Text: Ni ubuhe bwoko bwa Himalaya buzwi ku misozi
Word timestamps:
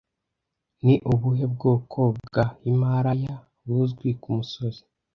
Ni 0.85 0.95
ubuhe 1.11 1.45
bwoko 1.53 1.99
bwa 2.25 2.45
Himalaya 2.61 3.33
buzwi 3.65 4.09
ku 4.21 4.29
misozi 4.37 4.83